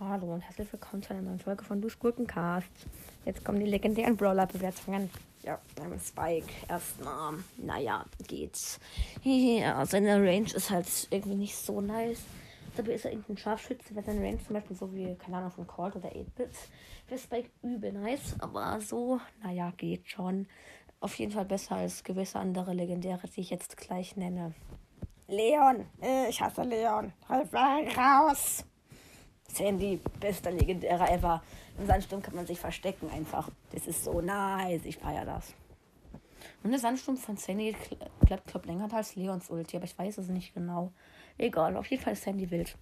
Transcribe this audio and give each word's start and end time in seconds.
Hallo 0.00 0.34
und 0.34 0.40
herzlich 0.42 0.72
willkommen 0.72 1.02
zu 1.02 1.14
einer 1.14 1.22
neuen 1.22 1.38
Folge 1.38 1.64
von 1.64 1.80
Dusch 1.80 1.98
Gurkencast. 1.98 2.68
Jetzt 3.24 3.44
kommen 3.44 3.60
die 3.60 3.66
legendären 3.66 4.16
Brawler-Bewertungen. 4.16 5.10
Ja, 5.42 5.58
Spike 6.04 6.48
erstmal. 6.68 7.34
Naja, 7.56 8.04
geht's. 8.26 8.80
Ja, 9.22 9.86
seine 9.86 10.16
Range 10.16 10.52
ist 10.52 10.70
halt 10.70 10.86
irgendwie 11.10 11.36
nicht 11.36 11.56
so 11.56 11.80
nice. 11.80 12.22
Dabei 12.76 12.94
ist 12.94 13.04
er 13.04 13.12
irgendein 13.12 13.38
Scharfschütze, 13.38 13.94
wenn 13.94 14.04
seine 14.04 14.20
Range 14.20 14.44
zum 14.44 14.54
Beispiel 14.54 14.76
so 14.76 14.92
wie, 14.92 15.14
keine 15.14 15.36
Ahnung, 15.36 15.52
von 15.52 15.66
Colt 15.66 15.96
oder 15.96 16.08
8-Bit. 16.08 16.50
Wäre 17.08 17.20
Spike 17.20 17.50
übel 17.62 17.92
nice, 17.92 18.34
aber 18.40 18.80
so, 18.80 19.20
naja, 19.42 19.72
geht 19.76 20.08
schon. 20.08 20.48
Auf 21.00 21.14
jeden 21.18 21.32
Fall 21.32 21.44
besser 21.44 21.76
als 21.76 22.02
gewisse 22.02 22.38
andere 22.38 22.72
Legendäre, 22.72 23.28
die 23.28 23.42
ich 23.42 23.50
jetzt 23.50 23.76
gleich 23.76 24.16
nenne. 24.16 24.54
Leon, 25.34 25.86
äh, 26.02 26.28
ich 26.28 26.40
hasse 26.40 26.62
Leon. 26.62 27.12
Raus! 27.28 28.64
Sandy, 29.48 30.00
bester 30.20 30.50
Legendärer 30.50 31.10
ever. 31.10 31.42
Im 31.78 31.86
Sandsturm 31.86 32.22
kann 32.22 32.34
man 32.34 32.46
sich 32.46 32.58
verstecken 32.58 33.10
einfach. 33.10 33.48
Das 33.72 33.86
ist 33.86 34.04
so 34.04 34.20
nice. 34.20 34.84
Ich 34.84 34.98
feiere 34.98 35.24
das. 35.24 35.54
Und 36.62 36.70
der 36.70 36.80
Sandsturm 36.80 37.16
von 37.16 37.36
Sandy 37.36 37.76
klappt, 38.26 38.46
glaub, 38.48 38.66
länger 38.66 38.92
als 38.92 39.16
Leons 39.16 39.50
Ulti, 39.50 39.76
aber 39.76 39.84
ich 39.84 39.98
weiß 39.98 40.18
es 40.18 40.28
nicht 40.28 40.54
genau. 40.54 40.92
Egal, 41.38 41.76
auf 41.76 41.86
jeden 41.86 42.02
Fall 42.02 42.14
ist 42.14 42.22
Sandy 42.22 42.50
wild. 42.50 42.76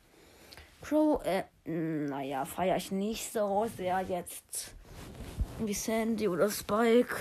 Crow, 0.82 1.23
äh, 1.24 1.45
naja, 1.65 2.45
feiere 2.45 2.77
ich 2.77 2.91
nicht 2.91 3.32
so 3.32 3.66
sehr 3.77 4.01
jetzt 4.01 4.74
wie 5.59 5.74
Sandy 5.74 6.29
oder 6.29 6.51
Spike. 6.51 7.15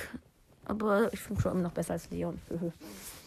Aber 0.66 1.12
ich 1.14 1.20
finde 1.20 1.42
Crow 1.42 1.52
immer 1.52 1.64
noch 1.64 1.74
besser 1.74 1.94
als 1.94 2.10
Leon. 2.10 2.40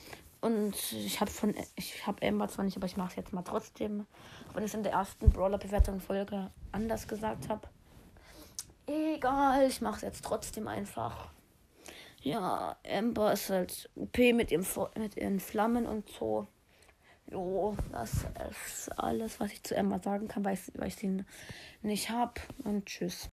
Und 0.44 0.92
ich 0.92 1.22
habe 1.22 1.30
von 1.30 1.54
ich 1.74 2.06
habe 2.06 2.26
Amber 2.26 2.48
zwar 2.48 2.66
nicht, 2.66 2.76
aber 2.76 2.84
ich 2.84 2.98
mache 2.98 3.08
es 3.08 3.16
jetzt 3.16 3.32
mal 3.32 3.40
trotzdem, 3.40 4.06
wenn 4.52 4.62
ich 4.62 4.73
es 4.73 4.74
in 4.74 4.82
der 4.82 4.92
ersten 4.92 5.30
Brawler-Bewertung 5.30 6.01
Folge 6.01 6.51
anders 6.70 7.09
gesagt 7.09 7.48
habe. 7.48 7.66
Egal, 8.86 9.66
ich 9.66 9.80
mache 9.80 9.96
es 9.96 10.02
jetzt 10.02 10.23
trotzdem 10.23 10.68
einfach. 10.68 11.30
Ja, 12.20 12.76
Amber 12.86 13.32
ist 13.32 13.48
halt 13.48 13.88
OP 13.96 14.18
mit, 14.18 14.52
ihrem, 14.52 14.66
mit 14.98 15.16
ihren 15.16 15.40
Flammen 15.40 15.86
und 15.86 16.10
so. 16.10 16.46
Jo, 17.30 17.74
das 17.90 18.26
ist 18.51 18.90
alles, 18.98 19.40
was 19.40 19.51
ich 19.51 19.62
zu 19.62 19.74
Amber 19.79 19.98
sagen 20.01 20.29
kann, 20.29 20.45
weil 20.45 20.54
ich, 20.54 20.79
weil 20.79 20.88
ich 20.88 20.96
sie 20.96 21.24
nicht 21.80 22.10
habe. 22.10 22.34
Und 22.64 22.84
tschüss. 22.84 23.30